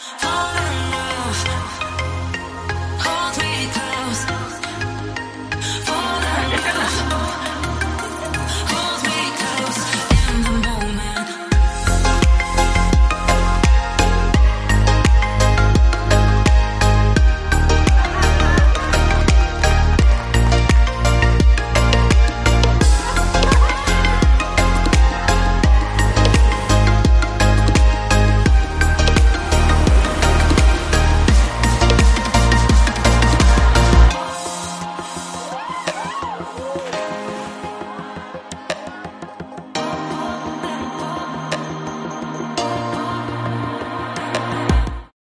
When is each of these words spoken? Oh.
Oh. 0.00 0.37